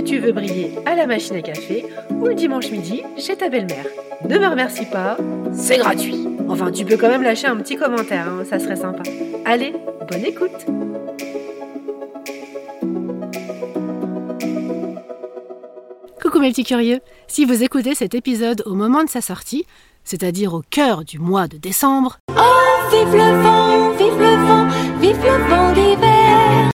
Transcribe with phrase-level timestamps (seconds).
[0.00, 3.48] que tu veux briller à la machine à café ou le dimanche midi chez ta
[3.50, 3.84] belle-mère.
[4.26, 5.18] Ne me remercie pas,
[5.52, 6.26] c'est gratuit.
[6.48, 9.02] Enfin, tu peux quand même lâcher un petit commentaire, hein, ça serait sympa.
[9.44, 9.74] Allez,
[10.10, 10.66] bonne écoute
[16.22, 19.66] Coucou mes petits curieux, si vous écoutez cet épisode au moment de sa sortie,
[20.04, 24.66] c'est-à-dire au cœur du mois de décembre, Oh, vive le vent, vive le vent,
[25.00, 26.69] vive le vent d'hiver.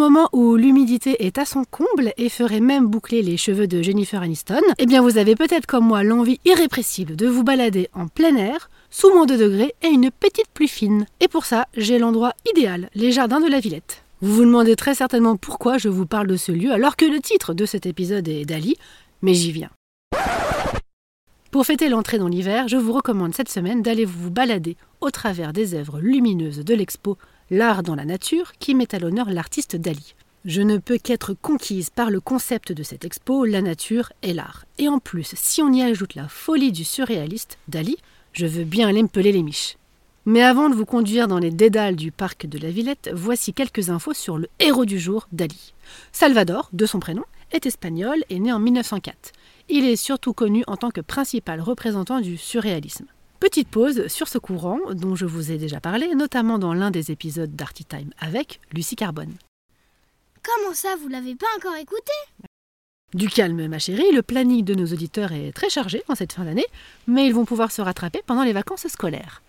[0.00, 4.22] Moment où l'humidité est à son comble et ferait même boucler les cheveux de Jennifer
[4.22, 8.34] Aniston, eh bien vous avez peut-être comme moi l'envie irrépressible de vous balader en plein
[8.34, 11.04] air, sous moins 2 degrés et une petite pluie fine.
[11.20, 14.02] Et pour ça, j'ai l'endroit idéal, les jardins de la Villette.
[14.22, 17.20] Vous vous demandez très certainement pourquoi je vous parle de ce lieu alors que le
[17.20, 18.76] titre de cet épisode est Dali,
[19.20, 19.70] mais j'y viens.
[21.50, 25.52] Pour fêter l'entrée dans l'hiver, je vous recommande cette semaine d'aller vous balader au travers
[25.52, 27.18] des œuvres lumineuses de l'expo
[27.52, 30.14] L'art dans la nature qui met à l'honneur l'artiste Dali.
[30.44, 34.66] Je ne peux qu'être conquise par le concept de cette expo, la nature et l'art.
[34.78, 37.96] Et en plus, si on y ajoute la folie du surréaliste, Dali,
[38.34, 39.78] je veux bien aller les miches.
[40.26, 43.90] Mais avant de vous conduire dans les dédales du parc de la Villette, voici quelques
[43.90, 45.74] infos sur le héros du jour, Dali.
[46.12, 49.32] Salvador, de son prénom, est espagnol et né en 1904.
[49.68, 53.06] Il est surtout connu en tant que principal représentant du surréalisme.
[53.40, 57.10] Petite pause sur ce courant dont je vous ai déjà parlé, notamment dans l'un des
[57.10, 59.32] épisodes d'Arty Time avec Lucie Carbone.
[60.42, 62.12] Comment ça, vous l'avez pas encore écouté?
[63.14, 66.44] Du calme, ma chérie, le planning de nos auditeurs est très chargé en cette fin
[66.44, 66.66] d'année,
[67.06, 69.40] mais ils vont pouvoir se rattraper pendant les vacances scolaires.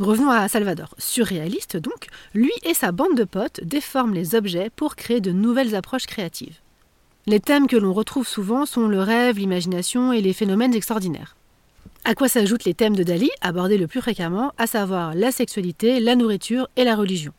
[0.00, 0.96] Revenons à Salvador.
[0.98, 5.76] Surréaliste donc, lui et sa bande de potes déforment les objets pour créer de nouvelles
[5.76, 6.58] approches créatives.
[7.26, 11.36] Les thèmes que l'on retrouve souvent sont le rêve, l'imagination et les phénomènes extraordinaires.
[12.06, 16.00] À quoi s'ajoutent les thèmes de Dali, abordés le plus fréquemment, à savoir la sexualité,
[16.00, 17.32] la nourriture et la religion.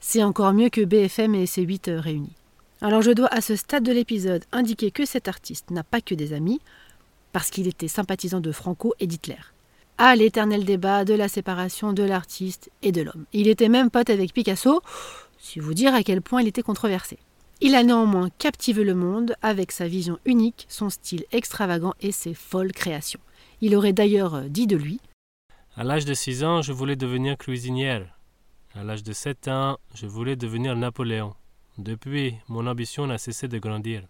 [0.00, 2.34] C'est encore mieux que BFM et C8 réunis.
[2.80, 6.16] Alors je dois à ce stade de l'épisode indiquer que cet artiste n'a pas que
[6.16, 6.60] des amis,
[7.32, 9.36] parce qu'il était sympathisant de Franco et d'Hitler.
[9.96, 13.26] Ah, l'éternel débat de la séparation de l'artiste et de l'homme.
[13.32, 14.82] Il était même pote avec Picasso,
[15.38, 17.18] si vous dire à quel point il était controversé.
[17.60, 22.34] Il a néanmoins captivé le monde avec sa vision unique, son style extravagant et ses
[22.34, 23.20] folles créations.
[23.62, 25.00] Il aurait d'ailleurs dit de lui
[25.76, 28.06] À l'âge de 6 ans, je voulais devenir cuisinière.
[28.74, 31.34] À l'âge de 7 ans, je voulais devenir Napoléon.
[31.76, 34.02] Depuis, mon ambition n'a cessé de grandir.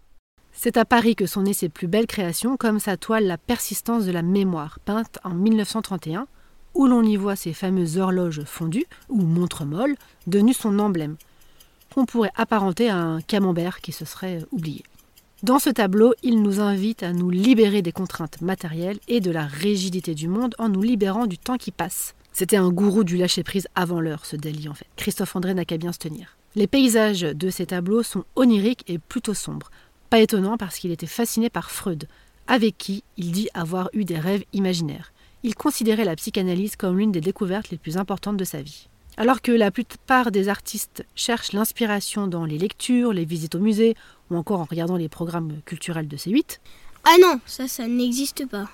[0.53, 4.05] C'est à Paris que sont nées ses plus belles créations, comme sa toile La persistance
[4.05, 6.27] de la mémoire, peinte en 1931,
[6.73, 9.95] où l'on y voit ses fameuses horloges fondues, ou montres molles,
[10.27, 11.17] devenues son emblème,
[11.93, 14.83] qu'on pourrait apparenter à un camembert qui se serait oublié.
[15.43, 19.47] Dans ce tableau, il nous invite à nous libérer des contraintes matérielles et de la
[19.47, 22.13] rigidité du monde en nous libérant du temps qui passe.
[22.31, 24.85] C'était un gourou du lâcher-prise avant l'heure, ce Dali en fait.
[24.97, 26.37] Christophe André n'a qu'à bien se tenir.
[26.55, 29.71] Les paysages de ces tableaux sont oniriques et plutôt sombres.
[30.11, 32.07] Pas étonnant parce qu'il était fasciné par Freud,
[32.45, 35.11] avec qui il dit avoir eu des rêves imaginaires.
[35.41, 38.89] Il considérait la psychanalyse comme l'une des découvertes les plus importantes de sa vie.
[39.17, 43.95] Alors que la plupart des artistes cherchent l'inspiration dans les lectures, les visites au musée
[44.29, 46.59] ou encore en regardant les programmes culturels de C8,
[47.03, 48.69] Ah non, ça, ça n'existe pas.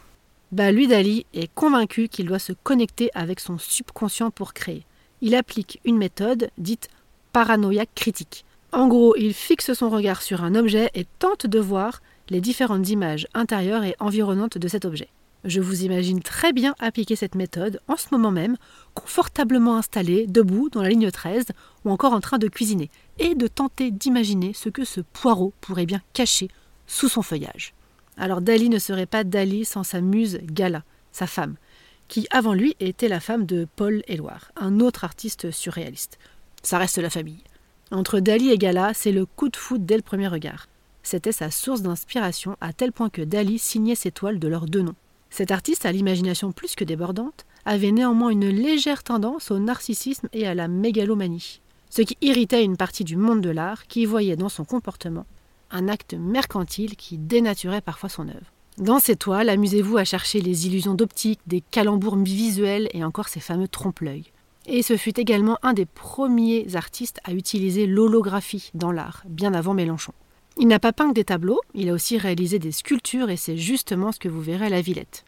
[0.52, 4.86] bah lui Dali est convaincu qu'il doit se connecter avec son subconscient pour créer.
[5.22, 6.90] Il applique une méthode dite
[7.34, 8.46] paranoïa critique.
[8.72, 12.88] En gros, il fixe son regard sur un objet et tente de voir les différentes
[12.90, 15.08] images intérieures et environnantes de cet objet.
[15.48, 18.58] Je vous imagine très bien appliquer cette méthode en ce moment même,
[18.94, 21.46] confortablement installé, debout dans la ligne 13
[21.86, 25.86] ou encore en train de cuisiner, et de tenter d'imaginer ce que ce poireau pourrait
[25.86, 26.50] bien cacher
[26.86, 27.74] sous son feuillage.
[28.18, 31.56] Alors Dali ne serait pas Dali sans sa muse Gala, sa femme,
[32.10, 36.20] qui avant lui était la femme de Paul Éluard, un autre artiste surréaliste.
[36.62, 37.44] Ça reste la famille.
[37.92, 40.68] Entre Dali et Gala, c'est le coup de foudre dès le premier regard.
[41.04, 44.82] C'était sa source d'inspiration à tel point que Dali signait ses toiles de leurs deux
[44.82, 44.96] noms.
[45.30, 50.48] Cet artiste, à l'imagination plus que débordante, avait néanmoins une légère tendance au narcissisme et
[50.48, 54.50] à la mégalomanie, ce qui irritait une partie du monde de l'art qui voyait dans
[54.50, 55.26] son comportement
[55.70, 58.54] un acte mercantile qui dénaturait parfois son œuvre.
[58.78, 63.40] Dans ces toiles, amusez-vous à chercher les illusions d'optique, des calembours visuels et encore ces
[63.40, 64.32] fameux trompe-l'œil.
[64.68, 69.74] Et ce fut également un des premiers artistes à utiliser l'holographie dans l'art, bien avant
[69.74, 70.14] Mélenchon.
[70.60, 73.58] Il n'a pas peint que des tableaux, il a aussi réalisé des sculptures et c'est
[73.58, 75.24] justement ce que vous verrez à la Villette.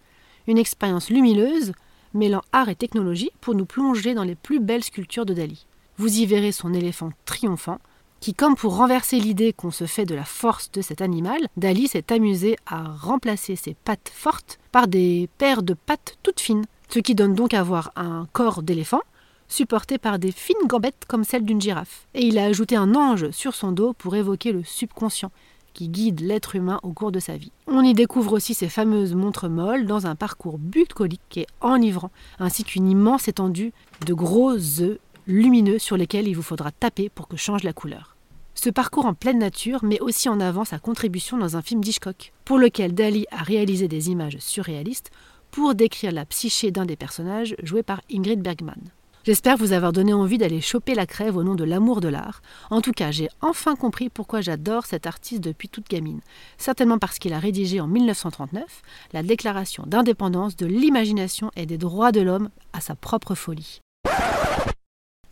[0.48, 1.74] Une expérience lumineuse,
[2.16, 5.68] mêlant art et technologie pour nous plonger dans les plus belles sculptures de Dali.
[5.98, 7.78] Vous y verrez son éléphant triomphant,
[8.22, 11.88] qui, comme pour renverser l'idée qu'on se fait de la force de cet animal, Dali
[11.88, 17.00] s'est amusé à remplacer ses pattes fortes par des paires de pattes toutes fines, ce
[17.00, 19.02] qui donne donc à voir un corps d'éléphant
[19.50, 22.08] supporté par des fines gambettes comme celles d'une girafe.
[22.14, 25.32] Et il a ajouté un ange sur son dos pour évoquer le subconscient
[25.74, 27.52] qui guide l'être humain au cours de sa vie.
[27.68, 32.64] On y découvre aussi ces fameuses montres molles dans un parcours bucolique et enivrant, ainsi
[32.64, 33.74] qu'une immense étendue
[34.06, 38.16] de gros œufs lumineux sur lesquels il vous faudra taper pour que change la couleur.
[38.56, 42.34] Ce parcours en pleine nature met aussi en avant sa contribution dans un film d'Hitchcock,
[42.44, 45.12] pour lequel Dali a réalisé des images surréalistes
[45.52, 48.92] pour décrire la psyché d'un des personnages joué par Ingrid Bergman.
[49.30, 52.42] J'espère vous avoir donné envie d'aller choper la crève au nom de l'amour de l'art.
[52.72, 56.22] En tout cas, j'ai enfin compris pourquoi j'adore cet artiste depuis toute gamine.
[56.58, 58.82] Certainement parce qu'il a rédigé en 1939
[59.14, 63.82] la déclaration d'indépendance de l'imagination et des droits de l'homme à sa propre folie.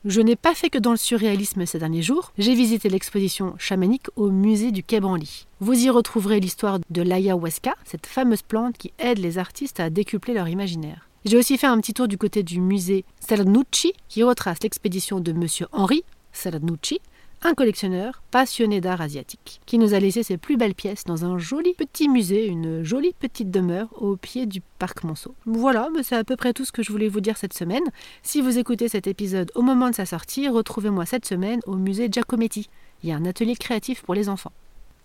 [0.06, 2.34] Je n'ai pas fait que dans le surréalisme ces derniers jours.
[2.38, 5.02] J'ai visité l'exposition chamanique au musée du Quai.
[5.60, 10.36] Vous y retrouverez l'histoire de l'ayahuasca, cette fameuse plante qui aide les artistes à décupler
[10.36, 11.08] leur imaginaire.
[11.26, 15.34] J'ai aussi fait un petit tour du côté du musée Sarnucci qui retrace l'expédition de
[15.34, 17.02] Monsieur Henri Sarnucci,
[17.42, 21.38] un collectionneur passionné d'art asiatique, qui nous a laissé ses plus belles pièces dans un
[21.38, 25.36] joli petit musée, une jolie petite demeure au pied du parc Monceau.
[25.46, 27.84] Voilà, c'est à peu près tout ce que je voulais vous dire cette semaine.
[28.24, 32.10] Si vous écoutez cet épisode au moment de sa sortie, retrouvez-moi cette semaine au musée
[32.12, 32.70] Giacometti.
[33.04, 34.54] Il y a un atelier créatif pour les enfants.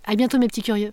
[0.05, 0.93] À bientôt mes petits curieux.